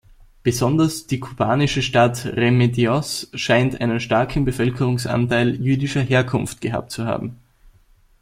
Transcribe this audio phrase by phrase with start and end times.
[0.41, 7.37] Besonders die kubanische Stadt Remedios scheint einen starken Bevölkerungsanteil jüdischer Herkunft gehabt zu haben.